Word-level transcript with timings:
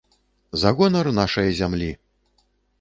За 0.61 0.71
гонар 0.79 1.11
нашае 1.19 1.45
зямлі! 1.61 1.93